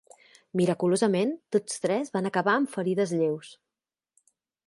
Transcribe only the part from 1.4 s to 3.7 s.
tots tres van acabar amb ferides lleus.